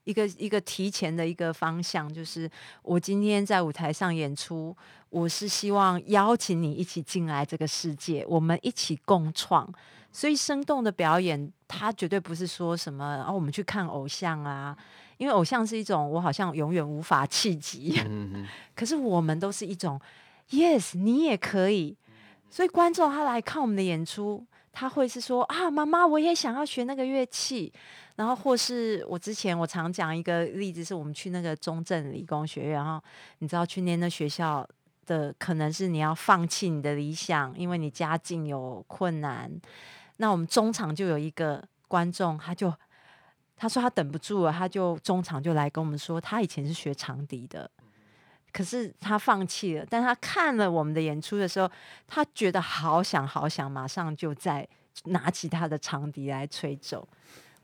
[0.04, 2.50] 一个一个提前的一个方向，就是
[2.82, 4.76] 我今天在舞台上演出，
[5.10, 9.72] 我是希望邀请你一起进来这个世界，我们一起共创。
[10.12, 14.76] 所以生动的表演，它绝对不是说什么啊，我们去看偶像啊，
[15.16, 18.00] 因为偶像是一种我好像永远无法企及。
[18.76, 20.00] 可是我们都是一种
[20.50, 21.96] ，yes，你也可以。
[22.48, 27.72] 所以观众他来看我们的演出，他会是说啊，妈妈，我也想要学那个乐器。
[28.16, 33.02] 然后或是我之前我常讲一个例子，是我们去那个中正理工学院，然后
[33.38, 34.68] 你知道去念那学校
[35.06, 39.50] 的，可能是你要放弃你的理想，因为你家境有困难。
[40.18, 42.74] 那我们中场就有一个观众，他就。
[43.56, 47.70] 他说他等不住了，他就中场就来跟我们说，他以前是学长笛的，
[48.54, 49.84] 可是他放弃了。
[49.90, 51.68] 但他看了我们的演出的时候，
[52.06, 54.66] 他觉得好想好想，马上就在
[55.06, 57.06] 拿起他的长笛来吹奏。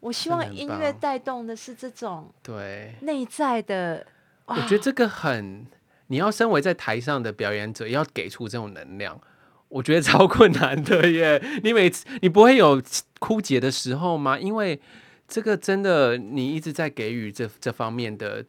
[0.00, 4.05] 我希望音乐带动的是这种对内在的。
[4.46, 5.64] 我觉得这个很，
[6.09, 9.20] 你要身为在台上的表演者，要给出这种能量，
[9.68, 11.40] 我觉得超困难的耶。
[11.62, 12.83] 你每次你不会有
[13.20, 14.37] 枯竭的时候吗？
[14.37, 14.81] 因为
[15.29, 18.44] 这个真的，你一直在给予这这方面的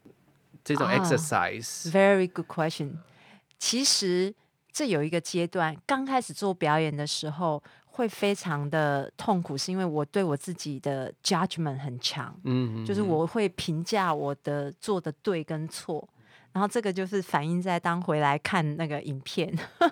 [0.64, 1.90] 这种 exercise。
[1.92, 2.98] Very good question。
[3.58, 4.34] 其实
[4.72, 16.08] 这有一个阶段，刚开始做表演的时候会非常的痛苦，是因为我对我自己的 judgment 很强，嗯，就是我会评价我的做的对跟错，
[16.54, 19.52] 然后这个就是反映在当回来看那个影片。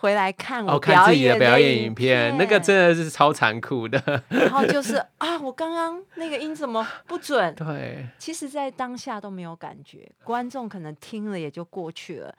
[0.00, 4.00] 回来看我看自己的表演影片，那个真的是超残酷的。
[4.28, 7.52] 然后就 是啊，我刚刚那个音怎么不准？
[7.56, 12.32] 对，其实，在当下都没有感觉，观众可能听了也就过去了。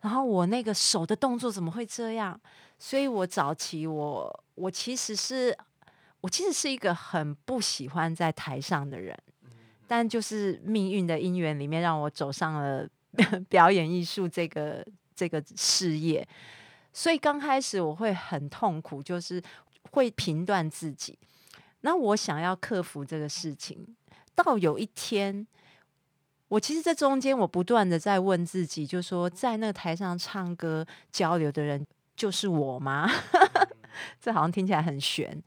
[0.00, 2.40] 然后我那个手的动作怎么会这样？
[2.78, 5.54] 所以我早期我我其实是
[6.22, 9.14] 我其实是一个很不喜欢在台上的人，
[9.94, 12.88] 但就是命运的因缘里面让我走上了
[13.50, 14.82] 表演艺术这个
[15.14, 16.26] 这个事业。
[16.94, 19.42] 所以刚开始我会很痛苦，就是
[19.90, 21.18] 会评断自己。
[21.82, 23.86] 那我想要克服这个事情，
[24.34, 25.46] 到有一天，
[26.48, 33.06] 我其实，这中间我不断的在问自己，就说，在那个台上唱歌交流的人就是我吗？
[34.18, 35.38] 这好像听起来很悬。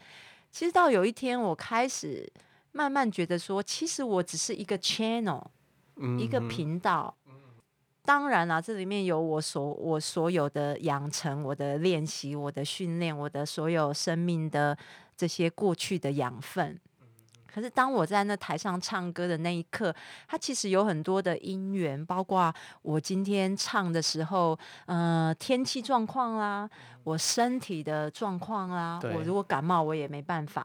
[0.51, 2.31] 其实到有一天，我开始
[2.75, 5.41] 慢慢觉得说，其实我只是一个 channel，
[6.19, 7.15] 一个频道。
[8.03, 14.77] 当然啦，这里面有我所我所有的养成、我的练习、我的训练、我的所有生命的
[15.15, 16.77] 这些过去的养分。
[17.47, 19.95] 可是当我在那台上唱歌的那一刻，
[20.27, 26.69] 它其实有很多的因缘，包括我今天唱的时候，呃，天气状况啦，
[27.05, 30.61] 我身体的状况啦，我如果感冒我也没办法。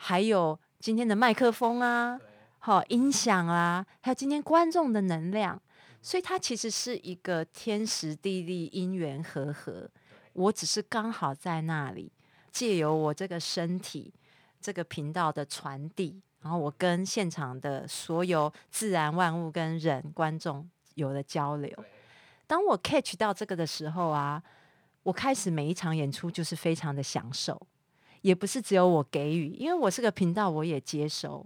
[0.00, 2.20] 还有今天的麦克风啊，
[2.60, 5.60] 好音响啊，还有今天观众的能量。
[6.00, 9.90] 所以它其实是一个天时地利因缘和合，
[10.32, 12.12] 我只是刚好在那里，
[12.52, 14.14] 借由我这个身体、
[14.60, 21.84] 这个频道的传递，然后我跟现场的所有自然万物跟人观众有了交流。
[22.46, 24.40] 当我 catch 到这个的时候啊，
[25.02, 27.60] 我开始每一场演出就是非常的享受，
[28.22, 31.44] 也不是只有我给予，因为我是个频道，我也接收。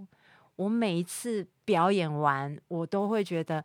[0.57, 3.65] 我每一次表演完，我都会觉得。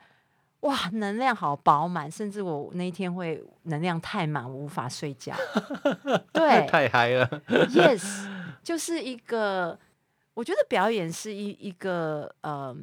[0.61, 5.33] 哇，能量好饱满，甚至我那一天会能量太满，我无法睡觉。
[6.33, 7.27] 对，太嗨了。
[7.47, 8.27] Yes，
[8.63, 9.77] 就是一个，
[10.33, 12.75] 我觉得表演是一一个，呃，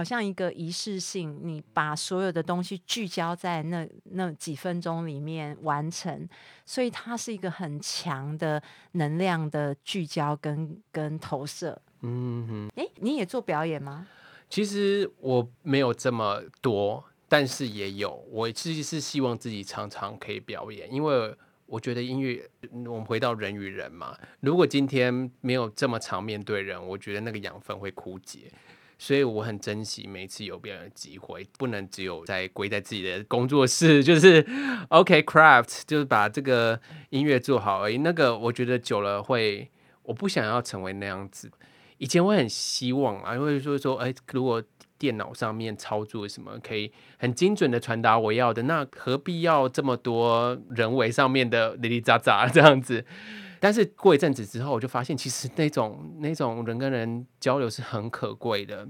[0.00, 6.26] 好像一个仪式性，你把所有的东西聚焦在那那几分钟里面完成，
[6.64, 11.78] 所以它是一个很强的能量的聚焦跟跟投射。
[12.00, 14.06] 嗯哼，哎，你也做表演吗？
[14.48, 18.24] 其实我没有这么多，但是也有。
[18.30, 21.36] 我其实是希望自己常常可以表演，因为
[21.66, 24.16] 我觉得音乐，我们回到人与人嘛。
[24.40, 28.50] 如果今天没有这么常面对人，我觉得那个养分会枯竭。
[29.02, 34.46] 所以我很珍惜每次有表演的机会，不能只有在归在自己的工作室， 就是
[34.90, 37.96] OK craft，就是把这个音乐做好而已。
[37.96, 39.70] 那个我觉得久了会，
[40.02, 41.50] 我不想要成为那样子。
[41.96, 44.62] 以前我很希望啊，因为说说，哎，如果
[44.98, 53.06] 电脑上面操作什么可以很精准的传达我要的，那何必要这么多人为上面的哩哩喳喳这样子？
[53.60, 58.88] 但是过一阵子之后，我就发现其实那种 那种人跟人交流是很可贵的，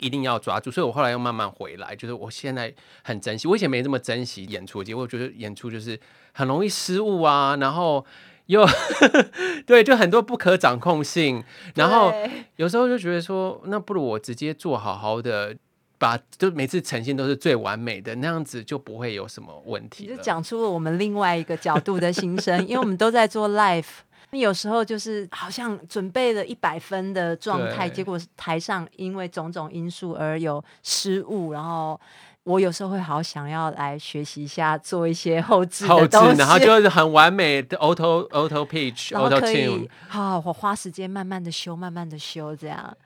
[0.00, 0.70] 一定要抓住。
[0.70, 3.48] 所以我后来又慢慢回来，就是我现在很珍惜。
[3.48, 5.98] 我以前没这么珍惜演出，结果觉得演出就是
[6.32, 8.06] 很容易失误啊，然后。
[8.46, 8.66] 又
[9.66, 11.42] 对，就很多不可掌控性，
[11.76, 12.12] 然后
[12.56, 15.56] 有时候就觉得说，那不如我直接做好好的，
[15.96, 20.06] 把就每次呈现都是最完美的那样子，就不会有什么问题。
[20.08, 24.00] 就讲出了我们另外一个角度的心声， 因为我们都在做 life，
[24.40, 32.00] 有时候就是好像准备了一百分的状态，结果台上因为种种因素而有失误，然后。
[32.44, 42.96] 我有时候会好想要来学习一下做一些后置的东西，然后就是很完美的 auto auto pitch auto tune，好，我花时间慢慢的修，慢慢的修，这样，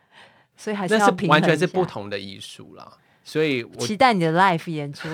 [0.57, 2.91] 所以还是要完全是不同的艺术啦。
[3.29, 5.09] 所以我期待你的 live 演出，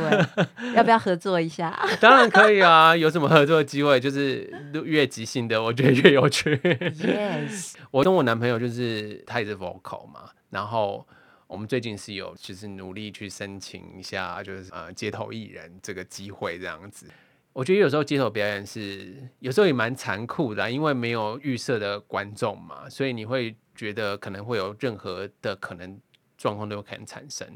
[0.74, 1.74] 要不要合作一下？
[1.98, 4.52] 当然可以啊，有什么合作的机会，就是
[4.84, 6.54] 越即兴的，我觉得越有趣。
[6.56, 10.28] Yes， 我跟我男朋友就是他也是 vocal 嘛。
[10.50, 11.08] 然后
[11.46, 17.06] 我们最近是有就是努力去申请一下，就是呃街头艺人这个机会这样子。
[17.54, 25.98] 我觉得有时候街头表演是有时候也蛮残酷的，因为没有预设的观众嘛，所以你会觉得可能会有任何的可能
[26.36, 27.48] 状况都有可能产生。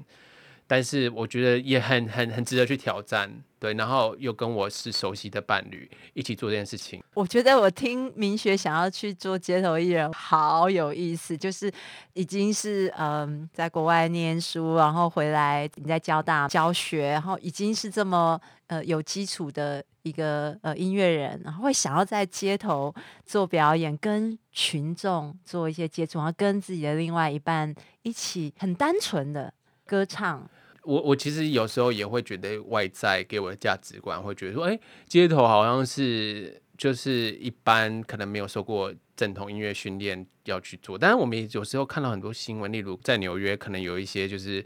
[0.66, 7.00] 但是我觉得也很很很值得去挑战，对，然后又跟我是熟悉的伴侣一起做这件事情。
[7.14, 11.36] 我觉得我听明学想要去做街头艺人，好有意思。
[11.38, 11.72] 就是
[12.14, 22.92] 已经是嗯，在国外念书，然后回来你在交大教学，然后已经是这么呃有基础的一个呃音乐人，然后会想要在街头
[23.24, 29.54] 做表演，跟群众做一些接触，然后跟自己的另外一半一起很单纯的
[29.86, 30.48] 歌唱。
[30.86, 34.78] 我我其实有时候也会觉得外在给我的价值观会觉得说，哎，
[35.08, 40.96] 街头好像是就是一般可能没有受过正统音乐训练要去做。
[40.96, 44.64] 但是我们有时候看到很多新闻，例如在纽约，可能有一些就是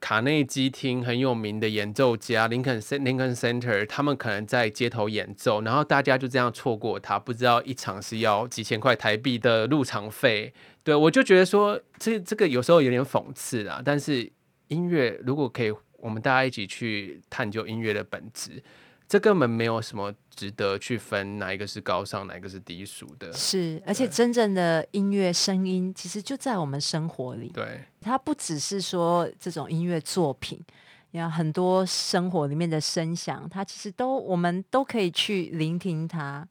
[0.00, 10.54] 卡内基厅很有名的演奏家林肯林肯 Center，他们可能在街头演奏，然后大家就这样错过他，不知道一场是要几千块台币的入场费。
[10.82, 14.32] 对我就觉得说，这这个有时候有点讽刺啊，但是。
[14.68, 18.62] 音乐如果可以，我们大家一起去探究音乐的本质，
[19.08, 23.32] 这根本没有什么值得去分哪一个是高尚，哪一个是低俗的。
[23.32, 27.48] 是，而且真正的音乐声音其实就在我们生活里。
[27.48, 30.60] 对，它不只是说这种音乐作品，
[31.10, 36.46] 你看很多生活里面的声响，它其实都我们都可以去聆听它。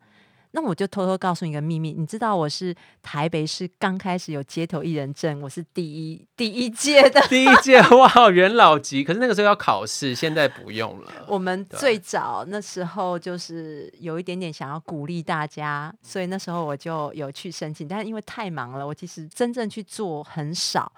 [0.56, 9.04] 那我就偷偷告诉你一个秘密，你知道我是台北市刚开始有街头艺人证，我是第一第一届的，第一届哇，元老级。
[9.04, 11.12] 可是那个时候要考试，现在不用了。
[11.28, 20.92] 我们最早那时候就是有一点点想要鼓励大家，所以那时候我就有去申请，但是因为太忙了，我其实真正去做很少。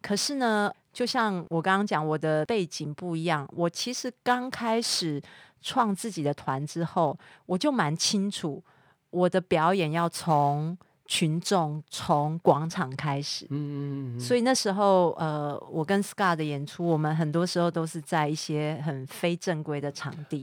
[0.00, 5.22] 可是呢，就像我刚刚讲，我的背景不一样，我其实刚开始
[5.60, 8.64] 创自己的团之后，我就蛮清楚。
[9.12, 20.42] 我的表演要从群众、从广场开始，嗯嗯嗯，所以那时候，呃，我跟 Scar 的演出，我们很多时候都是在一些很非正规的场地，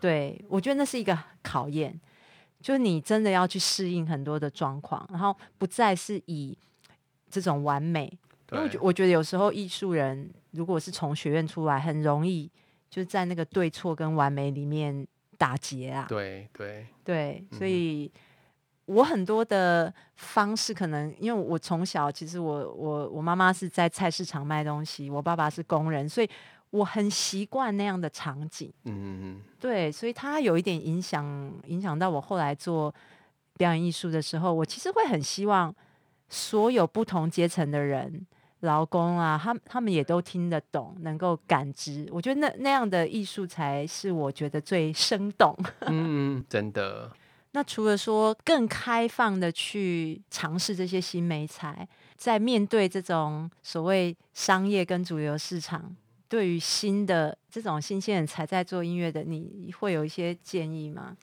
[0.00, 2.00] 对我觉得那是一个考验，
[2.62, 6.56] 就是你真的要去适应很多的状况，然后不再是以
[7.28, 8.10] 这种完美，
[8.52, 12.50] 因为我觉得有时候艺术人如果是从学院出来，很容易
[12.88, 15.06] 就在那个对错跟完美里面。
[15.40, 16.04] 打劫啊！
[16.06, 18.12] 对对对，所以
[18.84, 26.28] 我很多的方式可能，因为我从小其实我我我妈妈是在菜市场卖东西，我爸爸是工人，所以
[26.68, 28.70] 我很习惯那样的场景。
[28.84, 31.24] 嗯嗯嗯，对，所以它有一点影响，
[31.64, 32.94] 影响到我后来做
[33.56, 35.74] 表演艺术的时候，我其实会很希望
[36.28, 38.26] 所有不同阶层的人。
[38.60, 42.06] 劳工啊，他他们也都听得懂，能够感知。
[42.10, 45.56] 我觉得那那样的艺术才是我觉得最生动。
[45.88, 47.10] 嗯，真的。
[47.52, 55.96] 那除了说更开放的去尝试这些新媒材，在面对这种所谓商业跟主流市场，
[56.28, 61.16] 对于新的这种新鲜人才在做音乐的，你会有一些建议吗？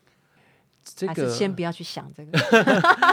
[0.83, 2.38] 这个先不要去想这个。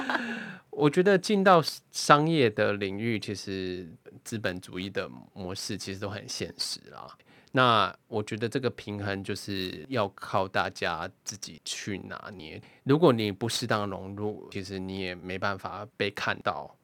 [0.70, 1.62] 我觉得进到
[1.92, 3.88] 商业的领域，其实
[4.24, 7.06] 资本主义的模式其实都很现实啦。
[7.52, 12.60] 那我觉得这个平衡就是要靠大家自己去拿捏。
[12.82, 16.74] 如果你不适当融入，其实你也没办法被看到。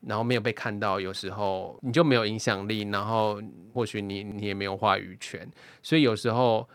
[0.00, 3.42] 然后没有被看到，有时候你就没有影响力，然后
[3.72, 5.50] 或许你你也没有话语权。
[5.82, 6.68] 所以有时候。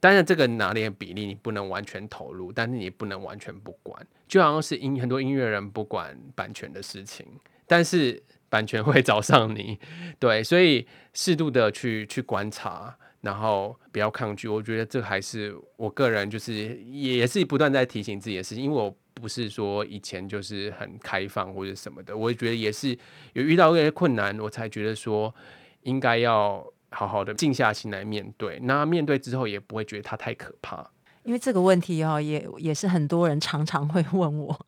[0.00, 4.06] 当然，这个拿捏比例你不能完全投入，但是你不能完全不管。
[4.28, 7.26] 就好像是音很多音乐人不管版权的事情，
[7.66, 9.78] 但是版权会找上你，
[10.18, 14.48] 对，所以适度的去去观察，然后不要抗拒。
[14.48, 22.96] 我觉得这还是我个人就是也是不断在提醒自己的事情，因为我不是说以前就是很开放或者什么的，我觉得也是
[23.32, 25.34] 有遇到一些困难，我才觉得说
[25.82, 26.64] 应该要。
[26.90, 30.90] 好好的静下心来面对，那面对之后也不会觉得它太可怕。
[31.22, 34.66] 因为这个问题哦，也也是很多人常常会问我，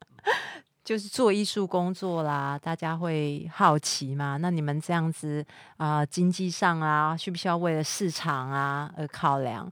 [0.91, 4.37] 就是做艺术工作啦，大家会好奇嘛？
[4.39, 9.71] 那你们这样子啊，经济上啊，需不需要为了市场啊而考量？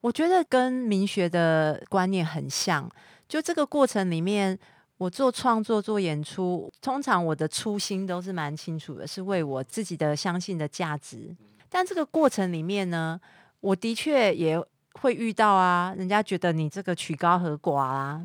[0.00, 2.88] 我觉得跟民学的观念很像。
[3.26, 4.56] 就这个过程里面，
[4.96, 11.34] 我做创作、做演出，通常我的初心都是蛮清楚的，是为我自己的相信的价值。
[11.68, 13.20] 但这个过程里面呢，
[13.58, 14.56] 我的确也
[14.92, 18.22] 会遇到啊，人家觉得你这个曲高和寡啊，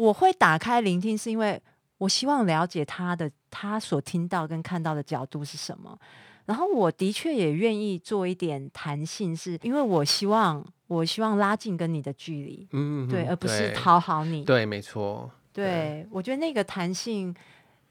[0.00, 1.60] 我会打开聆听，是因为
[1.98, 5.98] 我希望了解他的他所听到跟看到的角度是什么。
[6.46, 14.42] 然后我的确也愿意做一点弹性，是因为我希望我希望拉近跟你的距离，嗯，对，而不是讨好你。
[14.42, 17.32] 对，没错，对，我觉得那个弹性，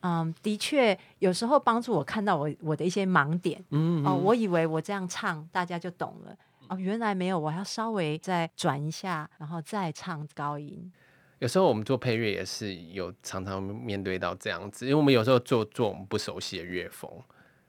[0.01, 3.63] 嗯，的确有时候帮助我看到我我的一些盲点。
[3.69, 6.35] 嗯哦，我以为我这样唱大家就懂了，
[6.69, 10.91] 哦，原来没有，我要稍微再转一下，然后再唱高音。
[11.39, 17.09] 有时候我们做配乐也是有常常面对到这样子，因为我们有时候做做我们不熟悉的乐风，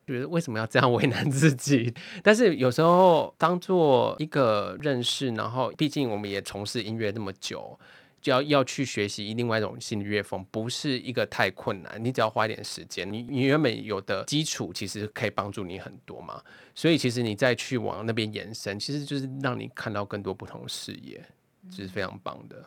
[0.06, 1.94] 觉得为什么要这样为难自己？
[2.22, 7.78] 但是有时候当做一个认识，然后毕竟我们也从事音乐那么久，
[8.20, 16.42] 就要要去学习另外一种新的乐风，不是一个太困难，你只要花一点时间，你你原本有的基础其实可以帮助你很多嘛。
[16.74, 21.24] 所以其实你再去往那边延伸，其实就是让你看到更多不同的视野，
[21.70, 22.64] 这是非常棒的，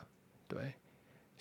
[0.48, 0.60] 对。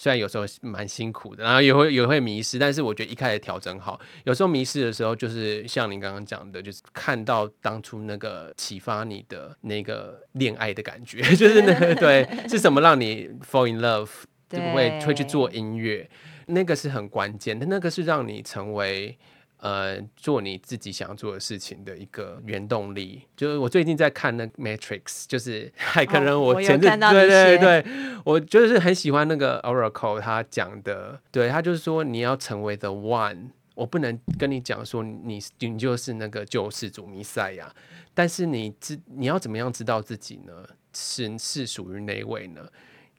[0.02, 4.00] 虽然有时候蛮辛苦的，然后也会也会迷失，但是我觉得一开始调整好。
[4.24, 14.10] 有时候迷失的时候，就是像您刚刚讲的，就是看到当初那个启发你的那个恋爱的感觉， 就是那个对是什么让你 fall in love，
[14.48, 16.10] 就会会去做音乐，
[16.46, 19.16] 那个是很关键的，那个是让你成为。
[19.62, 27.84] 呃，做你自己想做的事情的一个原动力，就是我最近在看那《Matrix》，就是还可能我有前阵、看到对对对，
[28.24, 37.72] 我就是很喜欢那个 Oracle 他讲的，对他就是说你要成为 the one，我不能跟你讲说你你就是那个救世主弥赛亚，
[38.12, 40.52] 但是你知你要怎么样知道自己呢？
[40.92, 42.68] 是是属于哪一位呢？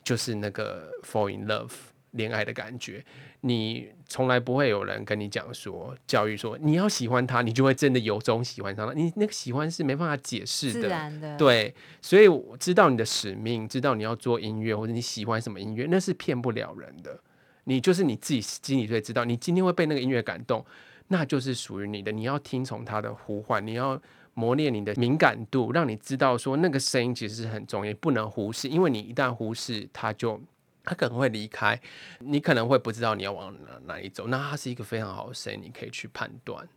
[0.03, 1.71] 就是那个 fall in love
[2.11, 3.05] 恋爱的感觉。
[3.45, 8.93] 你从来不会有人跟你讲说，教育说你要喜欢他，你就会真的由衷喜欢上他。
[8.93, 17.19] 你那个喜欢是没办法解释自的，对，所以我知道你的使命，知道你要做音乐或者你喜欢什么音乐，那是骗不了人的。
[17.65, 20.65] 你就是你自己心里最知道，你今天会被那个音乐感动，
[21.09, 22.13] 那就是属于你的。
[22.13, 24.01] 你要听从他的呼唤，你要
[24.35, 30.39] 磨练你的敏感度，让你知道说那个声音其实是很重要，不能忽视，因为你一旦忽视，它就。
[30.83, 31.79] 他可能会离开，
[32.19, 34.27] 你可能会不知道你要往哪哪里走。
[34.27, 36.67] 那他是一个非常好的声音，你可以去判断。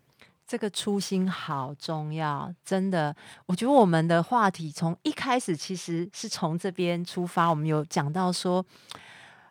[0.46, 3.14] 这个初心好重要，真的。
[3.46, 8.64] 我觉得我们的话题从一开始其实是从这边出发，我们有讲到说，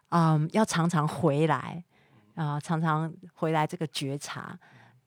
[0.09, 1.83] 嗯，要常常回来
[2.35, 4.57] 啊、常常回来这个觉察。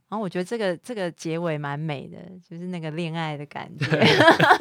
[0.09, 3.86] 然后我觉得这个这个结尾蛮美的，就是那个恋爱的感觉，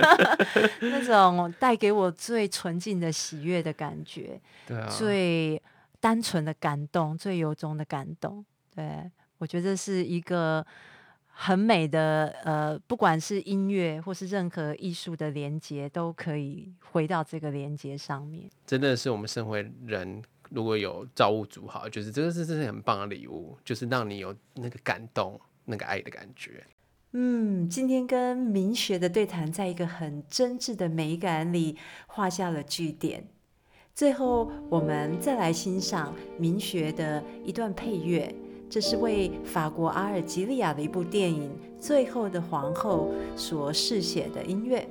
[0.81, 5.61] 那种带给我最纯净的喜悦的感觉，对啊，最
[5.99, 8.43] 单纯的感动，最由衷的感动。
[8.75, 10.65] 对我觉得是一个
[11.27, 18.49] 很美的，呃，不管是音乐或是任何艺术的连接，都可以回到这个连接上面。
[18.65, 26.63] 真的是我们身为人，如果有造物主好，就是这个是是很棒的礼物，就是让你有那个感动、那个爱的感觉。
[27.13, 33.27] 嗯，今天跟明学的对谈，在一个很真挚的美感里画下了句点。
[33.95, 38.31] 最后，我们再来欣赏明学的一段配乐，
[38.69, 41.49] 这是为法国阿尔及利亚的一部电影
[41.81, 44.87] 《最后的皇后》所试写的音乐。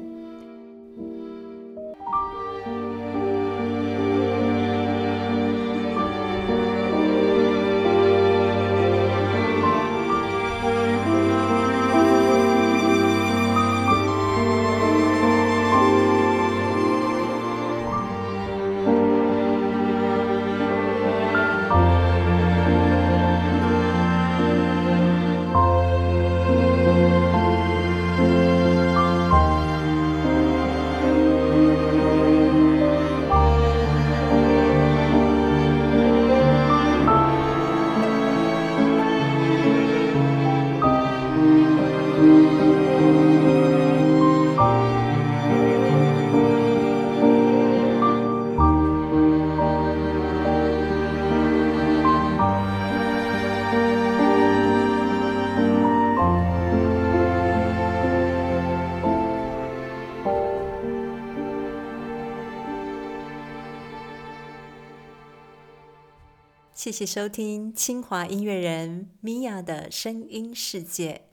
[66.86, 71.25] 谢谢收听清华音乐人米娅的声音世界。